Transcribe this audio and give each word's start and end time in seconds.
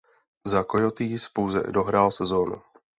Za 0.45 0.63
Coyotes 0.63 1.29
pouze 1.29 1.63
dohrál 1.71 2.11
sezonu. 2.11 2.61